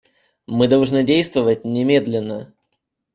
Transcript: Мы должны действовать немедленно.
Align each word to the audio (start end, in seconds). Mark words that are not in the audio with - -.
Мы 0.47 0.67
должны 0.67 1.03
действовать 1.03 1.63
немедленно. 1.63 2.51